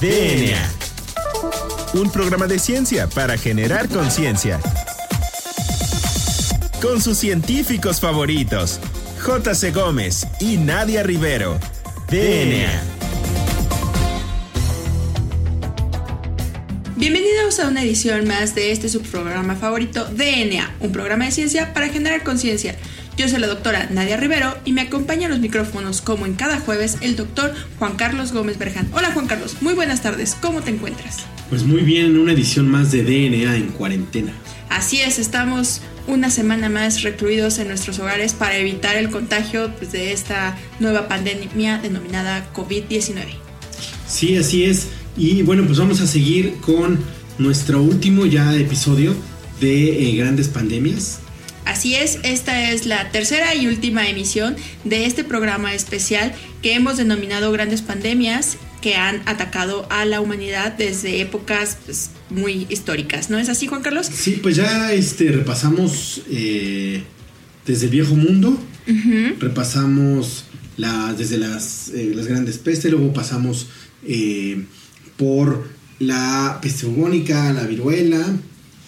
[0.00, 0.70] DNA.
[1.94, 4.60] Un programa de ciencia para generar conciencia.
[6.82, 8.78] Con sus científicos favoritos,
[9.22, 9.70] J.C.
[9.70, 11.58] Gómez y Nadia Rivero.
[12.10, 12.82] DNA.
[16.96, 21.88] Bienvenidos a una edición más de este subprograma favorito DNA, un programa de ciencia para
[21.88, 22.76] generar conciencia.
[23.16, 26.60] Yo soy la doctora Nadia Rivero y me acompaña en los micrófonos, como en cada
[26.60, 28.90] jueves, el doctor Juan Carlos Gómez Berján.
[28.92, 31.20] Hola Juan Carlos, muy buenas tardes, ¿cómo te encuentras?
[31.48, 34.34] Pues muy bien, en una edición más de DNA en cuarentena.
[34.68, 39.92] Así es, estamos una semana más recluidos en nuestros hogares para evitar el contagio pues,
[39.92, 43.28] de esta nueva pandemia denominada COVID-19.
[44.06, 44.88] Sí, así es.
[45.16, 46.98] Y bueno, pues vamos a seguir con
[47.38, 49.14] nuestro último ya episodio
[49.58, 51.20] de eh, grandes pandemias.
[51.66, 56.96] Así es, esta es la tercera y última emisión de este programa especial que hemos
[56.96, 63.30] denominado Grandes Pandemias que han atacado a la humanidad desde épocas pues, muy históricas.
[63.30, 64.06] ¿No es así, Juan Carlos?
[64.06, 67.02] Sí, pues ya este, repasamos eh,
[67.66, 68.56] desde el viejo mundo,
[69.40, 70.44] repasamos
[70.76, 73.66] la, desde las, eh, las, grandes pestes, luego pasamos
[74.06, 74.64] eh,
[75.16, 78.24] por la peste bubónica, la viruela,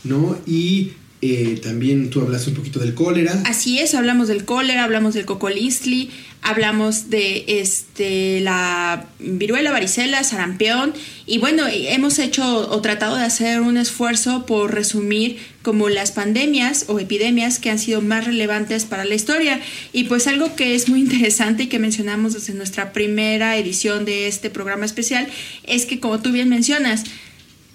[0.04, 0.38] ¿no?
[0.46, 3.42] Y eh, también tú hablas un poquito del cólera.
[3.44, 6.10] Así es, hablamos del cólera, hablamos del cocolistli,
[6.42, 10.94] hablamos de este la viruela, varicela, sarampión
[11.26, 16.84] y bueno, hemos hecho o tratado de hacer un esfuerzo por resumir como las pandemias
[16.86, 19.60] o epidemias que han sido más relevantes para la historia
[19.92, 24.28] y pues algo que es muy interesante y que mencionamos desde nuestra primera edición de
[24.28, 25.26] este programa especial
[25.64, 27.02] es que como tú bien mencionas,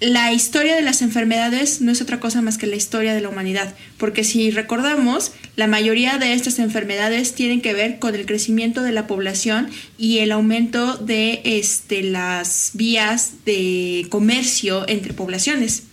[0.03, 3.29] la historia de las enfermedades no es otra cosa más que la historia de la
[3.29, 8.81] humanidad, porque si recordamos, la mayoría de estas enfermedades tienen que ver con el crecimiento
[8.81, 15.83] de la población y el aumento de este, las vías de comercio entre poblaciones.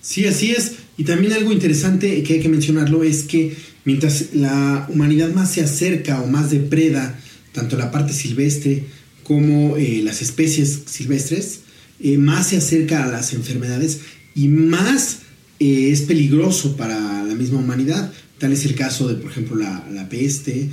[0.00, 0.74] Sí, así es.
[0.96, 5.62] Y también algo interesante que hay que mencionarlo es que mientras la humanidad más se
[5.62, 7.18] acerca o más depreda
[7.52, 8.84] tanto la parte silvestre
[9.24, 11.60] como eh, las especies silvestres,
[12.00, 14.00] eh, más se acerca a las enfermedades
[14.34, 15.18] y más
[15.58, 18.12] eh, es peligroso para la misma humanidad.
[18.38, 20.70] Tal es el caso de, por ejemplo, la, peste,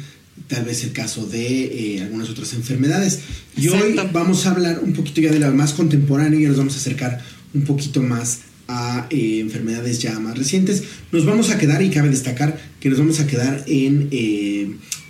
[0.48, 3.22] tal vez el caso de eh, algunas otras enfermedades.
[3.58, 6.76] Y hoy vamos a hablar un poquito ya de la más contemporánea y nos vamos
[6.76, 7.24] a acercar
[7.56, 10.84] un poquito más a enfermedades ya más recientes.
[11.12, 14.10] Nos vamos a quedar, y cabe destacar que nos vamos a quedar en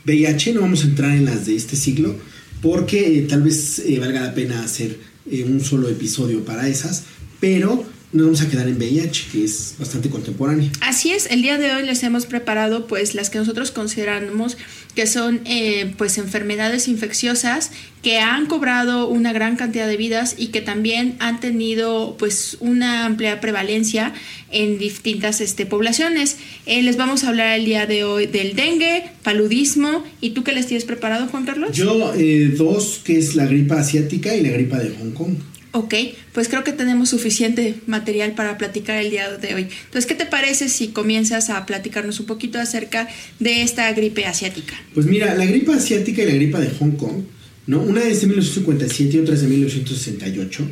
[0.05, 2.15] VIH, no vamos a entrar en las de este siglo,
[2.61, 4.97] porque tal vez valga la pena hacer
[5.29, 7.03] eh, un solo episodio para esas,
[7.39, 10.69] pero nos vamos a quedar en VIH, que es bastante contemporáneo.
[10.79, 14.57] Así es, el día de hoy les hemos preparado pues las que nosotros consideramos
[14.95, 17.71] que son eh, pues enfermedades infecciosas
[18.01, 23.05] que han cobrado una gran cantidad de vidas y que también han tenido pues una
[23.05, 24.13] amplia prevalencia
[24.51, 26.37] en distintas este, poblaciones.
[26.65, 30.53] Eh, les vamos a hablar el día de hoy del dengue, paludismo y tú qué
[30.53, 31.75] les tienes preparado Juan Carlos?
[31.75, 32.13] Yo
[32.57, 35.35] dos, que es la gripa asiática y la gripa de Hong Kong.
[35.77, 35.93] Ok,
[36.31, 39.67] pues creo que tenemos suficiente material para platicar el día de hoy.
[39.83, 43.09] Entonces, ¿qué te parece si comienzas a platicarnos un poquito acerca
[43.41, 44.73] de esta gripe asiática?
[44.93, 47.23] Pues mira, la gripe asiática y la gripe de Hong Kong,
[47.67, 47.81] ¿no?
[47.81, 50.71] Una es de 1957 y otra es de 1968.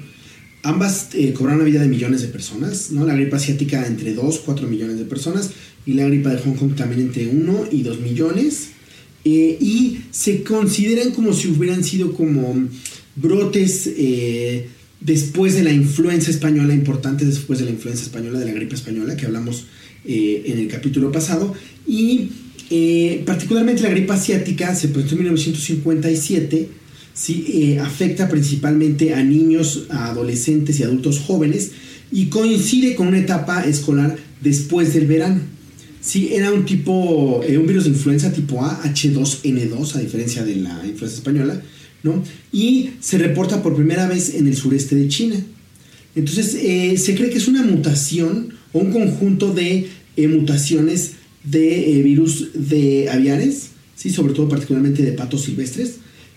[0.64, 3.06] Ambas eh, cobraron la vida de millones de personas, ¿no?
[3.06, 5.52] La gripe asiática entre 2, 4 millones de personas
[5.86, 8.70] y la gripe de Hong Kong también entre 1 y 2 millones.
[9.26, 12.70] Eh, y se consideran como si hubieran sido como
[13.16, 14.70] brotes eh,
[15.06, 19.16] después de la influencia española, importante después de la influencia española, de la gripe española,
[19.18, 19.66] que hablamos
[20.06, 21.54] eh, en el capítulo pasado,
[21.86, 22.30] y
[22.70, 26.70] eh, particularmente la gripe asiática se presentó en 1957,
[27.14, 27.46] ¿sí?
[27.48, 31.72] Eh, afecta principalmente a niños, a adolescentes y adultos jóvenes,
[32.12, 35.42] y coincide con una etapa escolar después del verano.
[36.00, 40.86] Sí, era un tipo, un virus de influenza tipo A, H2N2, a diferencia de la
[40.86, 41.62] influenza española,
[42.52, 45.36] y se reporta por primera vez en el sureste de China.
[46.16, 51.14] Entonces, eh, se cree que es una mutación o un conjunto de eh, mutaciones
[51.44, 54.10] de eh, virus de aviares, ¿sí?
[54.10, 55.96] sobre todo particularmente de patos silvestres,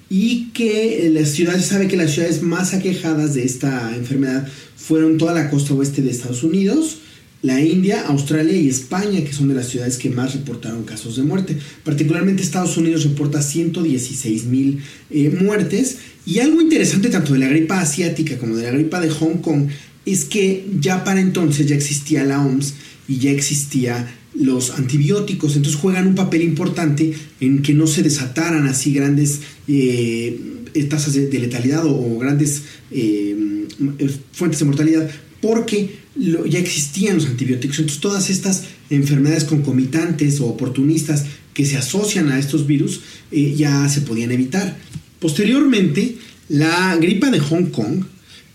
[0.08, 5.34] y que las ciudades, sabe que las ciudades más aquejadas de esta enfermedad fueron toda
[5.34, 6.98] la costa oeste de Estados Unidos,
[7.42, 11.22] la India, Australia y España, que son de las ciudades que más reportaron casos de
[11.22, 11.56] muerte.
[11.84, 14.80] Particularmente Estados Unidos reporta 116 mil
[15.10, 15.98] eh, muertes.
[16.24, 19.68] Y algo interesante tanto de la gripa asiática como de la gripa de Hong Kong
[20.04, 22.74] es que ya para entonces ya existía la OMS
[23.08, 28.66] y ya existía los antibióticos, entonces juegan un papel importante en que no se desataran
[28.66, 30.38] así grandes eh,
[30.90, 32.62] tasas de, letalidad o, grandes
[34.32, 35.10] fuentes de mortalidad
[35.40, 35.96] porque
[36.48, 37.78] ya existían los antibióticos.
[37.78, 41.24] Entonces todas estas enfermedades concomitantes o oportunistas
[41.54, 43.00] que se asocian a estos virus
[43.30, 44.76] ya se podían evitar.
[45.20, 46.16] Posteriormente,
[46.48, 48.04] la gripa de Hong Kong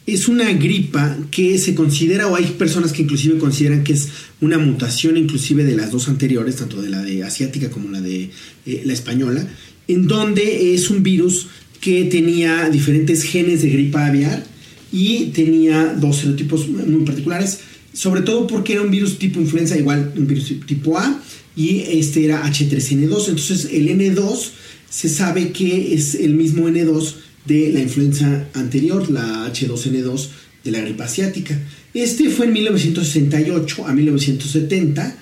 [0.07, 4.10] es una gripa que se considera, o hay personas que inclusive consideran que es
[4.42, 8.30] una mutación inclusive de las dos anteriores, tanto de la de asiática como la de
[8.66, 9.48] eh, la española,
[9.88, 11.48] en donde es un virus
[11.80, 14.45] que tenía diferentes genes de gripa aviar
[14.92, 17.60] y tenía dos serotipos muy particulares,
[17.94, 21.22] sobre todo porque era un virus tipo influenza, igual un virus tipo A,
[21.56, 24.50] y este era H3N2, entonces el N2
[24.90, 27.14] se sabe que es el mismo N2
[27.46, 30.28] de la influenza anterior, la H2N2
[30.64, 31.60] de la gripe asiática.
[31.94, 35.18] Este fue en 1968 a 1970.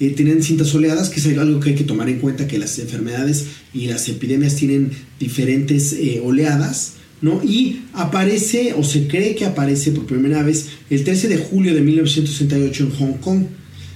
[0.00, 2.78] Eh, tienen cintas oleadas, que es algo que hay que tomar en cuenta, que las
[2.78, 7.42] enfermedades y las epidemias tienen diferentes eh, oleadas, ¿no?
[7.42, 11.80] Y aparece, o se cree que aparece por primera vez, el 13 de julio de
[11.80, 13.42] 1968 en Hong Kong,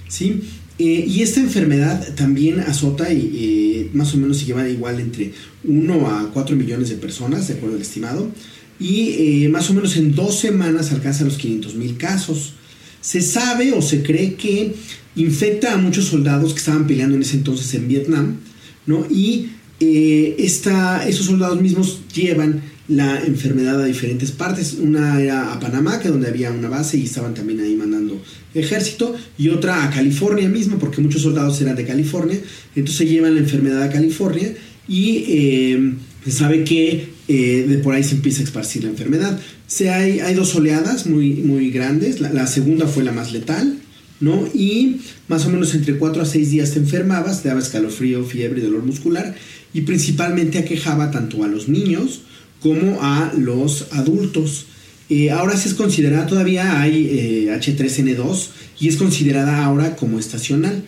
[0.07, 0.41] ¿sí?
[0.77, 5.31] Eh, y esta enfermedad también azota y más o menos se lleva igual entre
[5.63, 8.29] 1 a 4 millones de personas, de acuerdo al estimado,
[8.79, 12.53] y eh, más o menos en dos semanas alcanza los 500 mil casos.
[13.01, 14.73] Se sabe o se cree que
[15.15, 18.37] infecta a muchos soldados que estaban peleando en ese entonces en Vietnam,
[18.85, 19.05] ¿no?
[19.09, 19.49] Y
[19.79, 24.73] eh, esos soldados mismos llevan la enfermedad a diferentes partes.
[24.73, 28.21] Una era a Panamá, que donde había una base y estaban también ahí mandando
[28.53, 32.39] ejército, y otra a California mismo, porque muchos soldados eran de California,
[32.75, 34.53] entonces llevan la enfermedad a California
[34.87, 35.93] y eh,
[36.23, 39.39] se sabe que eh, de por ahí se empieza a esparcir la enfermedad.
[39.67, 43.79] Se hay, hay dos oleadas muy, muy grandes, la, segunda fue la más letal,
[44.19, 44.47] ¿no?
[44.53, 48.61] Y más o menos entre 4 a 6 días te enfermabas, te daba escalofrío, fiebre
[48.61, 49.35] dolor muscular,
[49.73, 52.21] y principalmente aquejaba tanto a los niños
[52.65, 54.65] como a los adultos.
[55.07, 58.47] Eh, ahora sí es considerada, todavía hay H3N2
[58.79, 60.83] y es considerada ahora como estacional.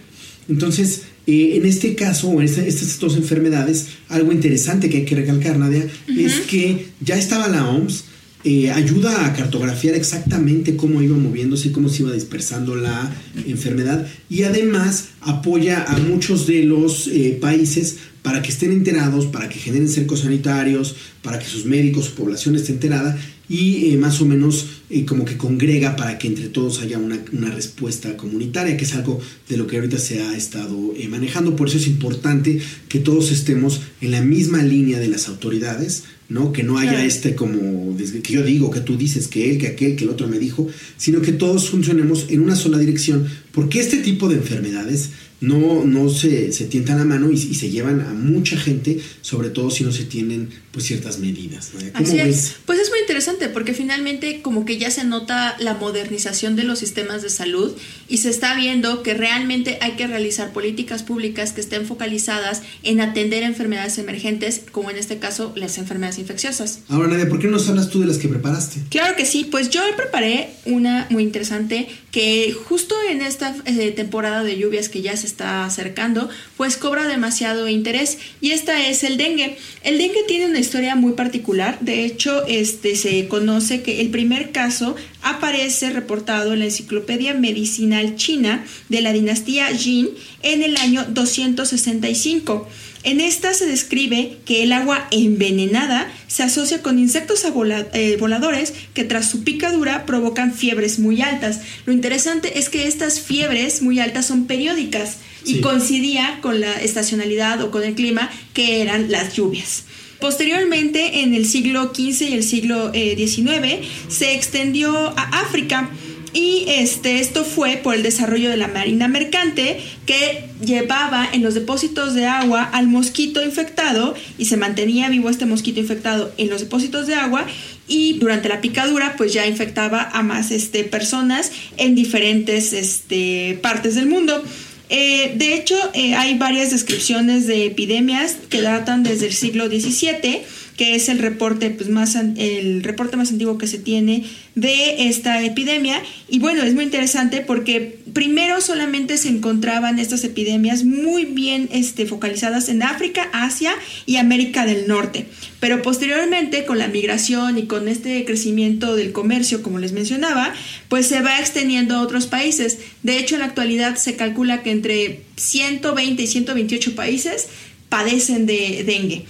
[0.50, 5.16] Entonces, eh, en este caso, o en estas dos enfermedades, algo interesante que hay que
[5.16, 8.06] recalcar, Nadia, es que ya estaba la OMS,
[8.44, 13.12] eh, ayuda a cartografiar exactamente cómo iba moviéndose cómo se iba dispersando la
[13.46, 17.98] enfermedad y además apoya a muchos de los eh, países
[18.28, 22.58] para que estén enterados, para que generen cercos sanitarios, para que sus médicos, su población
[22.58, 26.82] esté enterada y eh, más o menos eh, como que congrega para que entre todos
[26.82, 27.20] haya una,
[27.56, 31.56] respuesta comunitaria, que es algo de lo que ahorita se ha estado eh, manejando.
[31.56, 32.60] Por eso es importante
[32.90, 36.52] que todos estemos en la misma línea de las autoridades, ¿no?
[36.52, 39.96] Que no haya este como que yo digo, que tú dices, que él, que aquel,
[39.96, 44.00] que el otro me dijo, sino que todos funcionemos en una sola dirección, porque este
[44.00, 45.12] tipo de enfermedades
[45.42, 49.70] no, no se, se tientan la mano y, se llevan a mucha gente, sobre todo
[49.70, 51.72] si no se tienen pues ciertas medidas.
[51.96, 52.58] Así es.
[52.68, 56.78] Pues es muy interesante porque finalmente como que ya se nota la modernización de los
[56.78, 57.76] sistemas de salud
[58.08, 63.02] y se está viendo que realmente hay que realizar políticas públicas que estén focalizadas en
[63.02, 66.82] atender enfermedades emergentes, como en este caso las enfermedades infecciosas.
[66.90, 68.82] Ahora, Nadia, ¿por qué no nos hablas tú de las que preparaste?
[68.92, 74.44] Claro que sí, pues yo preparé una muy interesante que justo en esta eh, temporada
[74.44, 79.18] de lluvias que ya se está acercando, pues cobra demasiado interés y esta es el
[79.18, 79.58] dengue.
[79.84, 84.52] El dengue tiene una historia muy particular, de hecho este, se conoce que el primer
[84.52, 90.10] caso aparece reportado en la Enciclopedia Medicinal China de la dinastía Jin
[90.44, 92.68] en el año 265.
[93.04, 97.46] En esta se describe que el agua envenenada se asocia con insectos
[97.94, 101.62] eh, voladores que tras su picadura provocan fiebres muy altas.
[101.86, 107.62] Lo interesante es que estas fiebres muy altas son periódicas y coincidía con la estacionalidad
[107.62, 109.86] o con el clima que eran las lluvias.
[110.20, 115.90] Posteriormente, en el siglo XV y el siglo XIX, eh, se extendió a África.
[116.34, 121.54] Y este, esto fue por el desarrollo de la marina mercante que llevaba en los
[121.54, 126.62] depósitos de agua al mosquito infectado y se mantenía vivo este mosquito infectado en los
[126.62, 127.48] depósitos de agua
[127.88, 133.96] y durante la picadura pues ya infectaba a más este, personas en diferentes este, partes
[133.96, 134.44] del mundo.
[134.90, 140.44] Eh, de hecho, eh, hay varias descripciones de epidemias que datan desde el siglo XVII
[140.78, 145.44] que es el reporte, pues, más, el reporte más antiguo que se tiene de esta
[145.44, 146.02] epidemia.
[146.30, 152.06] Y bueno, es muy interesante porque primero solamente se encontraban estas epidemias muy bien este,
[152.06, 153.74] focalizadas en África, Asia
[154.06, 155.26] y América del Norte.
[155.60, 160.54] Pero posteriormente, con la migración y con este crecimiento del comercio, como les mencionaba,
[160.90, 162.78] pues se va extendiendo a otros países.
[163.02, 167.48] De hecho, en la actualidad se calcula que entre 120 y 128 países
[167.90, 169.26] padecen de dengue.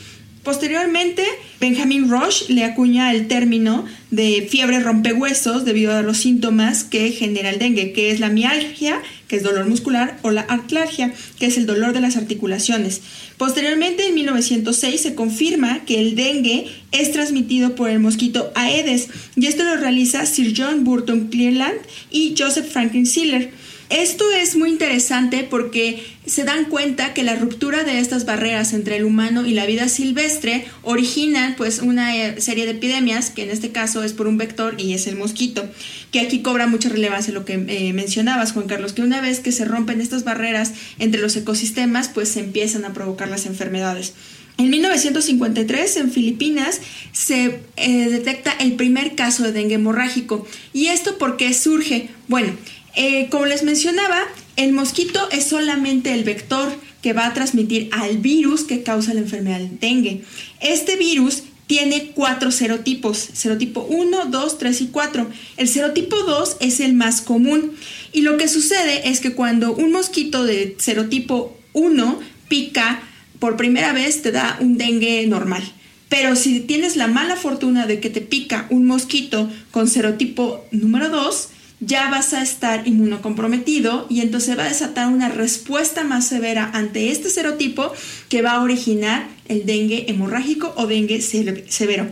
[0.48, 1.25] Posteriormente,
[1.60, 7.50] Benjamin Rush le acuña el término de fiebre rompehuesos debido a los síntomas que genera
[7.50, 11.58] el dengue, que es la mialgia, que es dolor muscular, o la artlargia, que es
[11.58, 13.01] el dolor de las articulaciones.
[13.36, 19.48] Posteriormente, en 1906, se confirma que el dengue es transmitido por el mosquito Aedes, y
[19.48, 23.51] esto lo realiza Sir John Burton Clearland y Joseph Franklin Siller.
[23.89, 28.98] Esto es muy interesante porque se dan cuenta que la ruptura de estas barreras entre
[28.98, 33.50] el humano y la vida silvestre originan pues una eh, serie de epidemias, que en
[33.50, 35.65] este caso es por un vector y es el mosquito,
[36.12, 39.53] que aquí cobra mucha relevancia lo que eh, mencionabas, Juan Carlos, que una vez que
[39.53, 44.13] se rompen estas barreras entre los ecosistemas, pues se empiezan a provocar las enfermedades.
[44.58, 50.48] En 1953, en Filipinas, se eh, detecta el primer caso de dengue hemorrágico.
[50.74, 52.10] ¿Y esto por qué surge?
[52.27, 52.53] Bueno,
[52.98, 54.18] eh, como les mencionaba,
[54.56, 56.74] el mosquito es solamente el vector
[57.04, 60.24] que va a transmitir al virus que causa la enfermedad del dengue.
[60.60, 65.30] Este virus tiene cuatro serotipos, serotipo 1, 2, 3 y 4.
[65.58, 67.74] El serotipo 2 es el más común
[68.13, 73.04] y lo que sucede es que cuando un mosquito de serotipo 1 pica
[73.38, 75.63] por primera vez te da un dengue normal.
[76.10, 81.10] Pero si tienes la mala fortuna de que te pica un mosquito con serotipo número
[81.10, 86.72] 2, ya vas a estar inmunocomprometido y entonces va a desatar una respuesta más severa
[86.74, 87.93] ante este serotipo
[88.29, 92.07] que va a originar el dengue hemorrágico o dengue severo.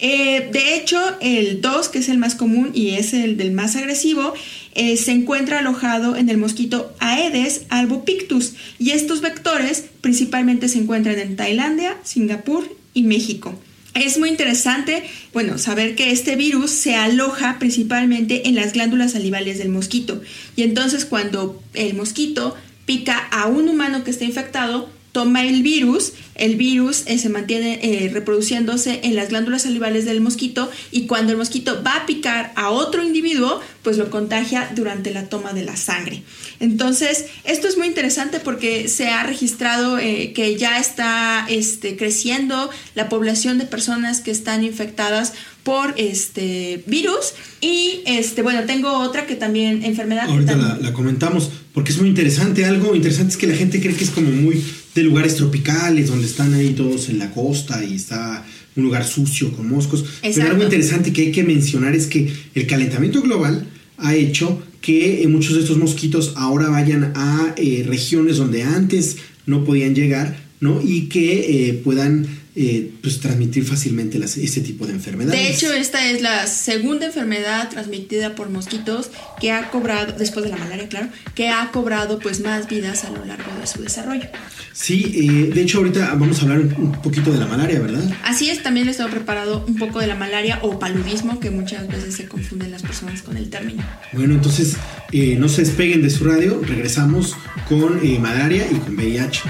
[0.00, 3.74] Eh, de hecho, el 2, que es el más común y es el del más
[3.74, 4.32] agresivo,
[4.74, 11.18] eh, se encuentra alojado en el mosquito Aedes albopictus y estos vectores principalmente se encuentran
[11.18, 13.58] en Tailandia, Singapur y México.
[13.98, 15.02] Es muy interesante,
[15.32, 20.22] bueno, saber que este virus se aloja principalmente en las glándulas salivales del mosquito.
[20.54, 22.54] Y entonces cuando el mosquito
[22.86, 24.88] pica a un humano que está infectado,
[25.18, 30.20] toma el virus, el virus eh, se mantiene eh, reproduciéndose en las glándulas salivales del
[30.20, 35.12] mosquito y cuando el mosquito va a picar a otro individuo, pues lo contagia durante
[35.12, 36.22] la toma de la sangre.
[36.60, 42.70] Entonces, esto es muy interesante porque se ha registrado eh, que ya está este, creciendo
[42.94, 45.32] la población de personas que están infectadas
[45.64, 51.92] por este virus y este bueno tengo otra que también enfermedad ahorita la, comentamos porque
[51.92, 54.64] es muy interesante algo interesante es que la gente cree que es como muy
[54.94, 58.44] de lugares tropicales donde están ahí todos en la costa y está
[58.76, 62.66] un lugar sucio con moscos pero algo interesante que hay que mencionar es que el
[62.66, 63.66] calentamiento global
[63.98, 69.16] ha hecho que eh, muchos de estos mosquitos ahora vayan a eh, regiones donde antes
[69.46, 70.80] no podían llegar, ¿no?
[70.82, 72.26] Y que eh, puedan
[72.60, 75.40] eh, pues transmitir fácilmente este tipo de enfermedades.
[75.40, 79.10] De hecho, esta es la segunda enfermedad transmitida por mosquitos
[79.40, 83.10] que ha cobrado, después de la malaria, claro, que ha cobrado pues más vidas a
[83.10, 84.24] lo largo de su desarrollo.
[84.72, 88.02] Sí, eh, de hecho ahorita vamos a hablar un poquito de la malaria, ¿verdad?
[88.24, 91.86] Así es, también les tengo preparado un poco de la malaria o paludismo, que muchas
[91.86, 93.84] veces se confunden las personas con el término.
[94.12, 94.74] Bueno, entonces
[95.12, 97.36] eh, no se despeguen de su radio, regresamos
[97.68, 99.42] con malaria y con VIH.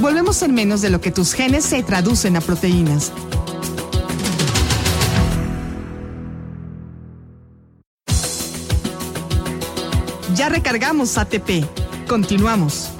[0.00, 3.12] Volvemos en menos de lo que tus genes se traducen a proteínas.
[10.36, 11.64] Ya recargamos ATP.
[12.06, 12.90] Continuamos.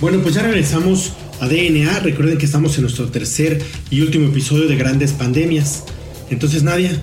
[0.00, 2.00] Bueno, pues ya regresamos a DNA.
[2.00, 5.84] Recuerden que estamos en nuestro tercer y último episodio de Grandes Pandemias.
[6.30, 7.00] Entonces, Nadia,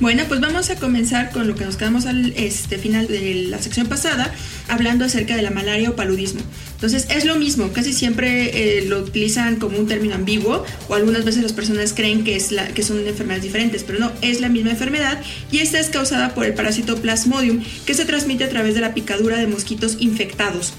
[0.00, 3.60] bueno, pues vamos a comenzar con lo que nos quedamos al este, final de la
[3.60, 4.32] sección pasada,
[4.68, 6.40] hablando acerca de la malaria o paludismo.
[6.72, 11.26] Entonces, es lo mismo, casi siempre eh, lo utilizan como un término ambiguo, o algunas
[11.26, 14.48] veces las personas creen que, es la, que son enfermedades diferentes, pero no, es la
[14.48, 15.20] misma enfermedad
[15.52, 18.94] y esta es causada por el parásito Plasmodium, que se transmite a través de la
[18.94, 20.72] picadura de mosquitos infectados.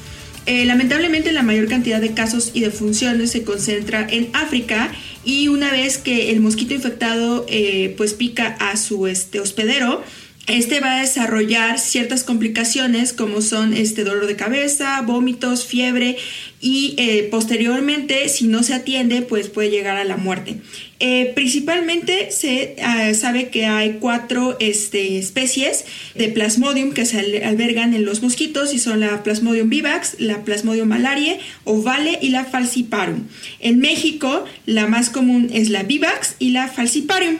[0.47, 4.91] Eh, lamentablemente la mayor cantidad de casos y de funciones se concentra en África
[5.23, 10.03] y una vez que el mosquito infectado eh, pues pica a su este, hospedero,
[10.47, 16.17] este va a desarrollar ciertas complicaciones como son este dolor de cabeza, vómitos, fiebre
[16.59, 20.57] y eh, posteriormente si no se atiende pues puede llegar a la muerte.
[20.99, 27.93] Eh, principalmente se ah, sabe que hay cuatro este, especies de Plasmodium que se albergan
[27.93, 33.27] en los mosquitos y son la Plasmodium vivax, la Plasmodium malariae, ovale y la falciparum.
[33.59, 37.37] En México la más común es la vivax y la falciparum.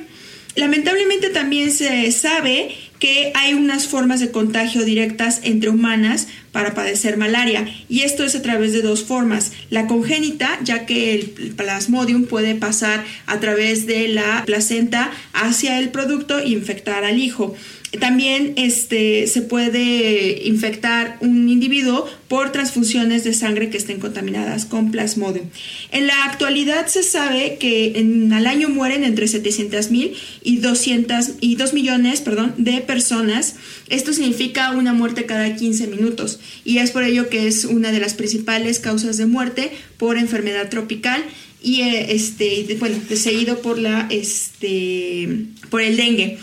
[0.55, 7.17] Lamentablemente también se sabe que hay unas formas de contagio directas entre humanas para padecer
[7.17, 9.53] malaria y esto es a través de dos formas.
[9.71, 15.89] La congénita, ya que el plasmodium puede pasar a través de la placenta hacia el
[15.89, 17.55] producto e infectar al hijo.
[17.99, 24.91] También este, se puede infectar un individuo por transfusiones de sangre que estén contaminadas con
[24.91, 25.47] plasmodium.
[25.91, 31.31] En la actualidad se sabe que en, al año mueren entre 700 mil y 200
[31.41, 33.55] y 2 millones perdón, de personas.
[33.89, 37.99] Esto significa una muerte cada 15 minutos y es por ello que es una de
[37.99, 41.21] las principales causas de muerte por enfermedad tropical
[41.61, 45.27] y eh, este bueno seguido por la este
[45.69, 46.39] por el dengue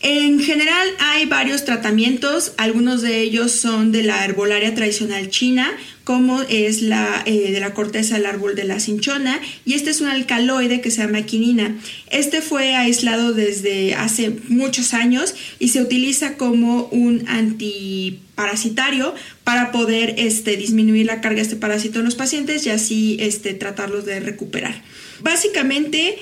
[0.00, 6.40] en general hay varios tratamientos, algunos de ellos son de la herbolaria tradicional china, como
[6.42, 10.08] es la eh, de la corteza del árbol de la cinchona, y este es un
[10.08, 11.76] alcaloide que se llama quinina.
[12.10, 20.14] Este fue aislado desde hace muchos años y se utiliza como un antiparasitario para poder
[20.16, 24.20] este, disminuir la carga de este parásito en los pacientes y así este, tratarlos de
[24.20, 24.82] recuperar.
[25.20, 26.16] Básicamente,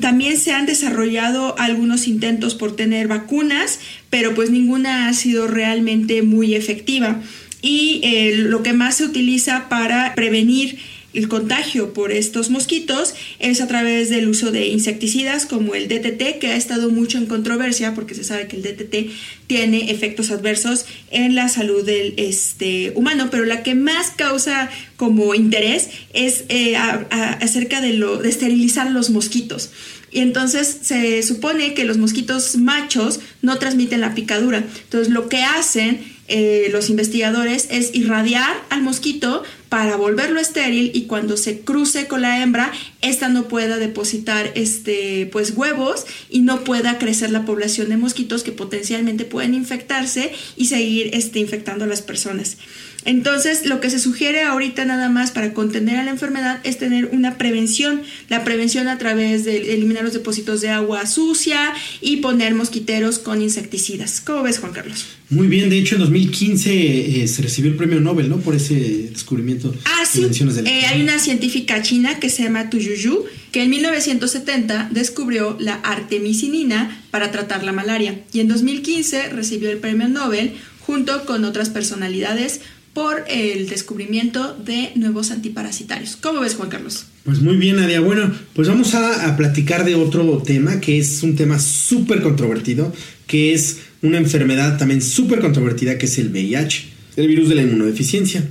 [0.00, 6.22] también se han desarrollado algunos intentos por tener vacunas, pero pues ninguna ha sido realmente
[6.22, 7.20] muy efectiva.
[7.62, 10.78] Y eh, lo que más se utiliza para prevenir
[11.12, 16.38] el contagio por estos mosquitos es a través del uso de insecticidas como el DTT,
[16.38, 19.10] que ha estado mucho en controversia porque se sabe que el DTT
[19.46, 25.34] tiene efectos adversos en la salud del este, humano, pero la que más causa como
[25.34, 29.70] interés es eh, acerca de, lo, de esterilizar los mosquitos.
[30.12, 34.58] Y entonces se supone que los mosquitos machos no transmiten la picadura.
[34.58, 41.02] Entonces lo que hacen eh, los investigadores es irradiar al mosquito para volverlo estéril y
[41.02, 42.72] cuando se cruce con la hembra,
[43.02, 48.42] ésta no pueda depositar este, pues, huevos y no pueda crecer la población de mosquitos
[48.42, 52.56] que potencialmente pueden infectarse y seguir este, infectando a las personas.
[53.04, 57.06] Entonces, lo que se sugiere ahorita nada más para contener a la enfermedad es tener
[57.06, 62.54] una prevención, la prevención a través de eliminar los depósitos de agua sucia y poner
[62.54, 64.20] mosquiteros con insecticidas.
[64.20, 65.06] ¿Cómo ves, Juan Carlos?
[65.30, 68.38] Muy bien, de hecho en 2015 eh, se recibió el premio Nobel, ¿no?
[68.38, 68.74] Por ese
[69.12, 69.74] descubrimiento.
[69.84, 70.26] Ah, sí.
[70.66, 75.74] Eh, hay una científica china que se llama Tu Yuyu, que en 1970 descubrió la
[75.74, 81.70] artemisinina para tratar la malaria y en 2015 recibió el premio Nobel junto con otras
[81.70, 82.60] personalidades
[82.92, 86.16] por el descubrimiento de nuevos antiparasitarios.
[86.16, 87.06] ¿Cómo ves, Juan Carlos?
[87.24, 88.00] Pues muy bien, Nadia.
[88.00, 92.92] Bueno, pues vamos a, platicar de otro tema que es un tema súper controvertido,
[93.26, 97.62] que es una enfermedad también súper controvertida, que es el VIH, el virus de la
[97.62, 98.48] inmunodeficiencia.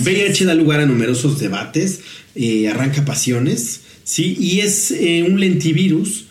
[0.00, 2.00] VIH da lugar a numerosos debates,
[2.34, 4.36] eh, arranca pasiones, ¿sí?
[4.40, 6.26] Y es eh, un lentivirus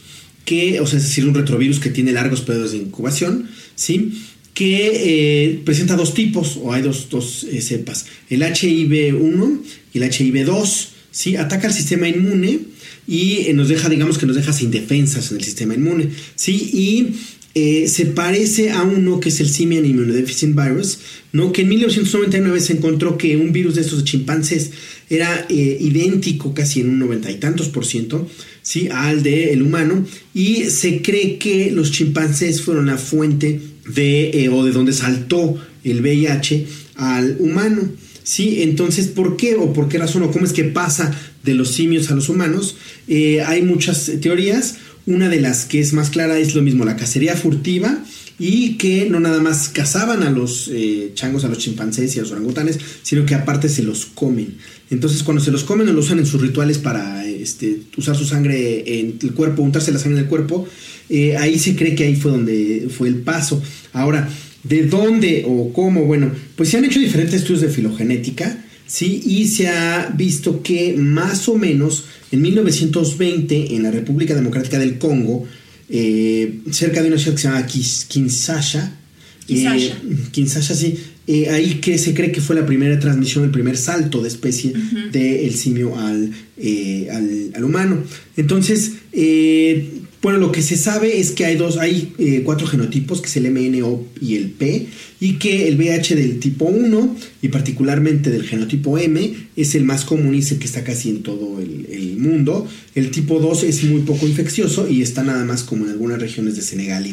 [0.45, 4.23] que, o sea, es decir, un retrovirus que tiene largos periodos de incubación, ¿sí?
[4.53, 9.59] Que eh, presenta dos tipos, o hay dos, eh, cepas, el HIV1
[9.93, 11.35] y el HIV2, ¿sí?
[11.35, 12.59] Ataca al sistema inmune
[13.07, 16.69] y eh, nos deja, digamos que nos deja sin defensas en el sistema inmune, ¿sí?
[16.73, 17.15] Y
[17.87, 20.97] se parece a uno que es el Simian Immunodeficient Virus,
[21.33, 21.51] ¿no?
[21.51, 24.71] que en 1999 se encontró que un virus de estos de chimpancés
[25.07, 28.27] era idéntico casi en un noventa y tantos por ciento
[28.63, 28.89] ¿sí?
[28.91, 34.63] al del humano y se cree que los chimpancés fueron la fuente de, eh, o
[34.63, 37.81] de donde saltó el VIH al humano.
[38.23, 38.61] ¿Sí?
[38.63, 42.09] Entonces, ¿por qué o por qué razón o cómo es que pasa de los simios
[42.09, 42.77] a los humanos?
[43.07, 44.77] Eh, hay muchas teorías.
[45.05, 48.01] Una de las que es más clara es lo mismo, la cacería furtiva
[48.39, 52.23] y que no nada más cazaban a los eh, changos, a los chimpancés y a
[52.23, 54.57] los orangutanes, sino que aparte se los comen.
[54.89, 58.25] Entonces cuando se los comen o lo usan en sus rituales para este, usar su
[58.25, 60.67] sangre en el cuerpo, untarse la sangre en el cuerpo,
[61.09, 63.61] eh, ahí se cree que ahí fue donde fue el paso.
[63.91, 64.29] Ahora,
[64.63, 66.05] ¿de dónde o cómo?
[66.05, 69.21] Bueno, pues se han hecho diferentes estudios de filogenética, ¿sí?
[69.25, 74.97] Y se ha visto que más o menos en 1920 en la República Democrática del
[74.97, 75.45] Congo,
[75.95, 77.67] eh, cerca de una ciudad que se llama
[78.07, 78.97] Kinshasa,
[79.47, 79.93] eh,
[80.31, 80.97] Kinshasa, sí,
[81.51, 84.73] ahí que se cree que fue la primera transmisión, el primer salto de especie
[85.11, 86.33] del simio al,
[87.55, 88.03] al, humano.
[88.35, 88.93] Entonces,
[90.23, 93.35] bueno, lo que se sabe es que hay dos, hay eh, cuatro genotipos, que es
[93.35, 94.87] el MNO y el P,
[95.19, 100.05] y que el VH del tipo 1 y particularmente del genotipo M es el más
[100.05, 102.65] común y es el que está casi en todo el, mundo.
[102.95, 106.55] El tipo 2 es muy poco infeccioso y está nada más como en algunas regiones
[106.55, 107.11] de Senegal y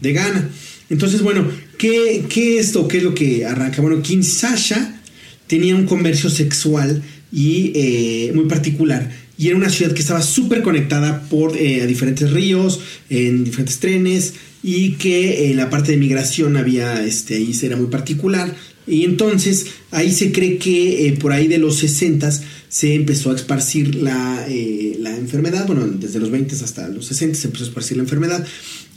[0.00, 0.50] de, Ghana.
[0.88, 1.46] Entonces, bueno,
[1.78, 2.88] ¿qué, ¿qué es esto?
[2.88, 3.80] ¿Qué es lo que arranca?
[3.80, 5.00] Bueno, Kinshasa
[5.46, 7.00] tenía un comercio sexual
[7.32, 9.08] y eh, muy particular
[9.40, 14.34] y era una ciudad que estaba súper conectada por eh, diferentes ríos, en diferentes trenes
[14.62, 18.54] y que en la parte de migración había, este, ahí era muy particular,
[18.86, 22.30] Y entonces ahí se cree que eh, por ahí de los 60
[22.68, 27.38] se empezó a esparcir la, eh, la, enfermedad, bueno, desde los 20 hasta los 60
[27.38, 28.46] se empezó a esparcir la enfermedad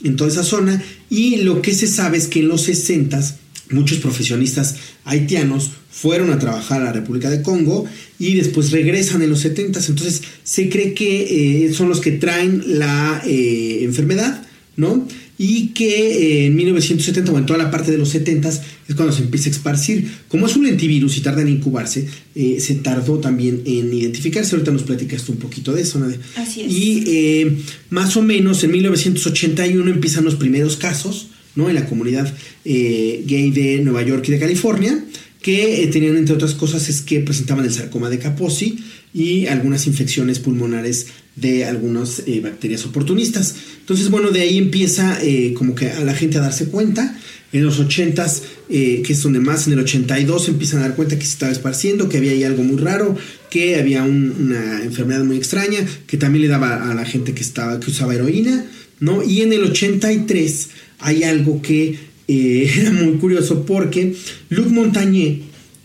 [0.02, 0.82] en toda esa zona.
[1.08, 3.38] Y lo que se sabe es que en los 60
[3.70, 7.84] muchos profesionistas haitianos fueron a trabajar a la República de Congo
[8.18, 9.78] y después regresan en los 70.
[9.78, 14.42] Entonces se cree que eh, son los que traen la eh, enfermedad,
[14.76, 15.06] ¿no?
[15.38, 19.12] Y que eh, en 1970 o en toda la parte de los 70 es cuando
[19.12, 20.10] se empieza a esparcir.
[20.28, 24.54] Como es un lentivirus y tarda en incubarse, se tardó también en identificarse.
[24.56, 26.18] Ahorita nos platicaste un poquito de eso, Nadia.
[26.36, 26.72] Así es.
[26.72, 27.56] Y
[27.90, 31.68] más o menos en 1981 empiezan los primeros casos, ¿no?
[31.68, 32.32] En la comunidad
[32.64, 35.04] gay de Nueva York y de California
[35.44, 39.86] que eh, tenían entre otras cosas es que presentaban el sarcoma de Kaposi y algunas
[39.86, 43.54] infecciones pulmonares de algunas eh, bacterias oportunistas.
[43.80, 47.20] Entonces, bueno, de ahí empieza eh, como que a la gente a darse cuenta.
[47.52, 51.24] En los 80s, que es donde más, en el 82 empiezan a dar cuenta que
[51.24, 53.16] se estaba esparciendo, que había ahí algo muy raro,
[53.48, 57.78] que había una enfermedad muy extraña, que también le daba a la gente que, estaba,
[57.78, 58.66] que usaba heroína,
[58.98, 59.22] ¿no?
[59.22, 60.68] Y en el 83
[61.04, 64.14] hay algo que eh, era muy curioso porque
[64.48, 65.38] Luc Montagnier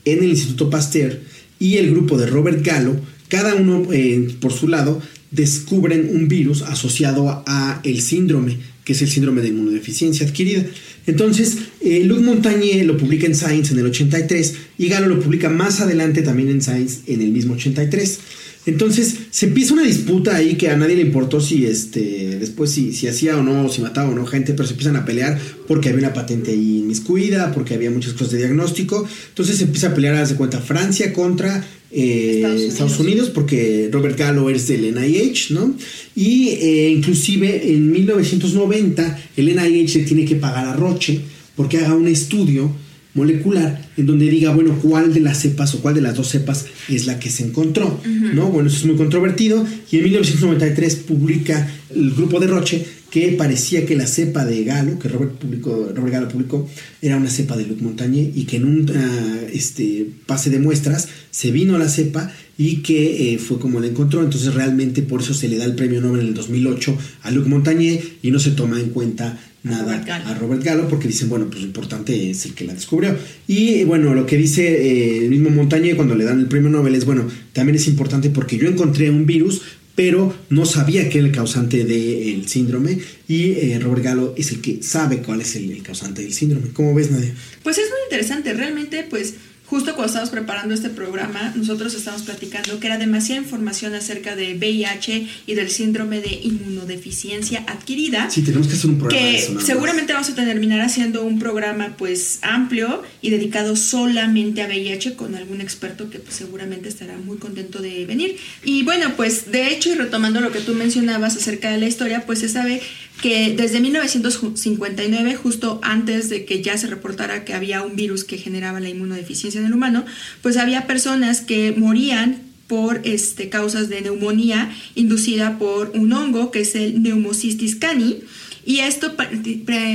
[0.05, 1.19] en el Instituto Pasteur
[1.59, 2.95] y el grupo de Robert Gallo,
[3.27, 9.01] cada uno eh, por su lado, descubren un virus asociado a el síndrome, que es
[9.01, 10.65] el síndrome de inmunodeficiencia adquirida.
[11.05, 15.49] Entonces, eh, Luc Montagnier lo publica en Science en el 83 y Gallo lo publica
[15.49, 18.19] más adelante también en Science en el mismo 83.
[18.65, 22.93] Entonces se empieza una disputa ahí que a nadie le importó si este después si,
[22.93, 25.89] si hacía o no, si mataba o no gente, pero se empiezan a pelear porque
[25.89, 29.07] había una patente ahí inmiscuida, porque había muchas cosas de diagnóstico.
[29.29, 33.29] Entonces se empieza a pelear, a de cuenta, Francia contra eh, Estados, Unidos.
[33.29, 35.75] porque Robert Gallo es del NIH, ¿no?
[36.15, 41.21] Y eh, inclusive en 1990 el NIH le tiene que pagar a Roche
[41.55, 42.71] porque haga un estudio
[43.19, 46.65] molecular en donde diga, bueno, cuál de las cepas o cuál de las dos cepas
[46.87, 47.99] es la que se encontró,
[48.33, 48.47] ¿no?
[48.47, 53.85] Bueno, eso es muy controvertido y en 1993 publica el grupo de Roche que parecía
[53.85, 56.69] que la cepa de Galo, que Robert, publicó, Robert Galo publicó,
[57.01, 61.07] era una cepa de Luc Montagnier y que en un ah, este, pase de muestras
[61.31, 64.23] se vino la cepa y que eh, fue como la encontró.
[64.23, 67.47] Entonces realmente por eso se le da el premio Nobel en el 2008 a Luc
[67.47, 71.61] Montagnier y no se toma en cuenta nada a Robert Gallo porque dicen, bueno, pues
[71.61, 73.15] lo importante es el que la descubrió.
[73.47, 76.95] Y bueno, lo que dice eh, el mismo Montagnier cuando le dan el premio Nobel
[76.95, 79.61] es, bueno, también es importante porque yo encontré un virus,
[79.99, 84.61] pero no sabía que era el causante del síndrome y eh, Robert Gallo es el
[84.61, 86.69] que sabe cuál es el causante del síndrome.
[86.71, 87.35] ¿Cómo ves, Nadia?
[87.63, 89.33] Pues es muy interesante, realmente pues
[89.69, 94.55] justo cuando estábamos preparando este programa, nosotros estamos platicando que era demasiada información acerca de
[94.55, 98.29] VIH y del síndrome de inmunodeficiencia adquirida.
[98.31, 99.21] Sí, tenemos que hacer un programa.
[99.21, 105.15] Que seguramente vamos a terminar haciendo un programa pues amplio y dedicado solamente a VIH
[105.15, 108.37] con algún experto que pues, seguramente estará muy contento de venir.
[108.63, 112.23] Y bueno, pues de hecho y retomando lo que tú mencionabas acerca de la historia,
[112.25, 112.81] pues se sabe
[113.21, 118.37] que desde 1959, justo antes de que ya se reportara que había un virus que
[118.37, 120.05] generaba la inmunodeficiencia en el humano,
[120.41, 126.61] pues había personas que morían por este, causas de neumonía inducida por un hongo que
[126.61, 128.21] es el Pneumocystis cani
[128.65, 129.15] y esto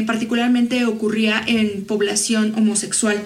[0.06, 3.22] particularmente ocurría en población homosexual.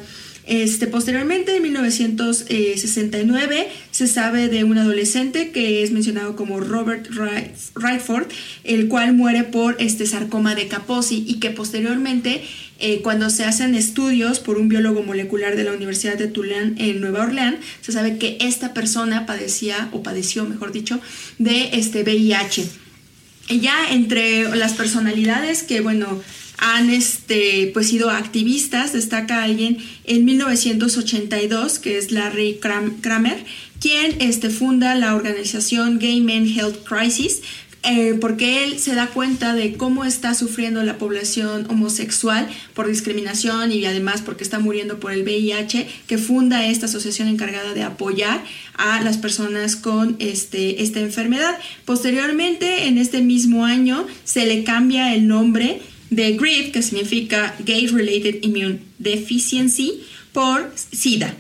[0.49, 7.07] Este, posteriormente, en 1969, se sabe de un adolescente que es mencionado como Robert
[7.75, 8.29] Rightford,
[8.65, 12.43] el cual muere por este sarcoma de Kaposi y que posteriormente,
[12.81, 17.03] eh, cuando se hacen estudios por un biólogo molecular de la Universidad de Tulane en
[17.03, 20.99] Nueva Orleans, se sabe que esta persona padecía, o padeció, mejor dicho,
[21.37, 22.67] de este VIH.
[23.61, 26.23] Ya entre las personalidades que, bueno,
[26.59, 28.93] han este, pues, sido activistas.
[28.93, 32.61] Destaca alguien en 1982, que es Larry
[33.01, 33.45] Kramer,
[33.81, 37.43] quien este, funda la organización Gay Men Health Crisis,
[37.85, 43.71] eh, porque él se da cuenta de cómo está sufriendo la población homosexual por discriminación
[43.71, 48.43] y además porque está muriendo por el VIH, que funda esta asociación encargada de apoyar
[48.75, 51.57] a las personas con este, esta enfermedad.
[51.85, 57.87] Posteriormente, en este mismo año, se le cambia el nombre de GRID, que significa Gay
[57.87, 61.35] Related Immune Deficiency, por SIDA,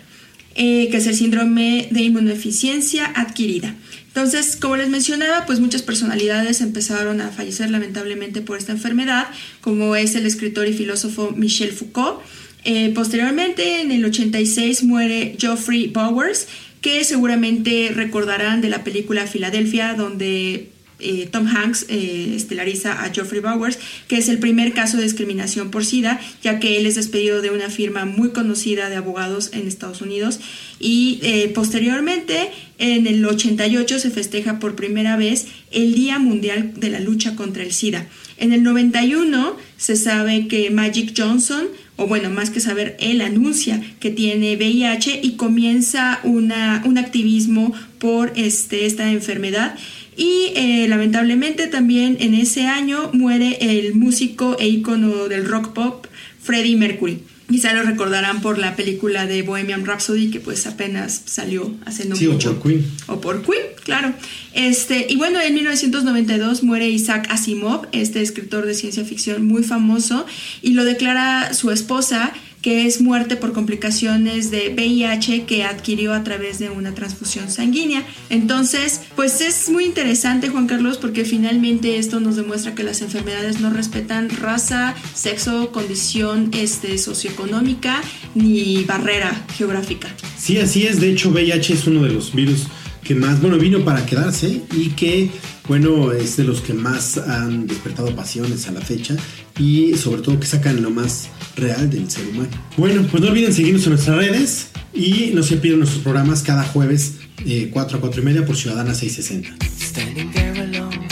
[0.54, 3.74] eh, que es el síndrome de inmunodeficiencia adquirida.
[4.09, 9.28] Entonces, como les mencionaba, pues muchas personalidades empezaron a fallecer lamentablemente por esta enfermedad,
[9.61, 12.20] como es el escritor y filósofo Michel Foucault.
[12.64, 16.48] Eh, posteriormente, en el 86, muere Geoffrey Bowers,
[16.81, 23.40] que seguramente recordarán de la película Filadelfia, donde eh, Tom Hanks eh, estelariza a Geoffrey
[23.40, 27.40] Bowers, que es el primer caso de discriminación por SIDA, ya que él es despedido
[27.40, 30.40] de una firma muy conocida de abogados en Estados Unidos.
[30.80, 36.90] Y eh, posteriormente, en el 88, se festeja por primera vez el Día Mundial de
[36.90, 38.06] la Lucha contra el SIDA.
[38.38, 43.82] En el 91 se sabe que Magic Johnson, o bueno, más que saber, él anuncia
[43.98, 49.76] que tiene VIH y comienza una, un activismo por este, esta enfermedad.
[50.18, 56.07] Y eh, lamentablemente también en ese año muere el músico e ícono del rock pop
[56.42, 57.20] Freddie Mercury.
[57.48, 62.16] Quizá lo recordarán por la película de Bohemian Rhapsody que pues apenas salió hace no
[62.16, 62.59] Sí, o mucho.
[62.59, 62.85] por Queen.
[63.07, 64.12] O por Queen, claro.
[64.54, 70.26] Este, y bueno, en 1992 muere Isaac Asimov, este escritor de ciencia ficción muy famoso,
[70.62, 72.33] y lo declara su esposa,
[72.68, 78.04] que es muerte por complicaciones de VIH que adquirió a través de una transfusión sanguínea.
[78.28, 83.61] Entonces, pues es muy interesante, Juan Carlos, porque finalmente esto nos demuestra que las enfermedades
[83.61, 88.02] no respetan raza, sexo, condición este, socioeconómica
[88.35, 90.14] ni barrera geográfica.
[90.37, 91.00] Sí, así es.
[91.00, 92.66] De hecho, VIH es uno de los virus
[93.02, 95.30] que más, bueno, vino para quedarse y que,
[95.66, 99.16] bueno, es de los que más han despertado pasiones a la fecha
[99.58, 102.50] y sobre todo que sacan lo más real del ser humano.
[102.76, 106.64] Bueno, pues no olviden seguirnos en nuestras redes y no se pierdan nuestros programas cada
[106.64, 107.14] jueves
[107.46, 109.64] eh, 4 a 4 y media por Ciudadana 660.
[109.80, 111.06] Standing there alone,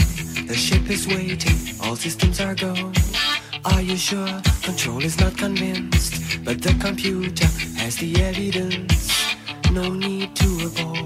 [0.47, 2.75] the ship is waiting, all systems are go.
[3.65, 4.43] Are you sure?
[4.63, 9.11] Control is not convinced, but the computer has the evidence.
[9.73, 11.06] No need to abort.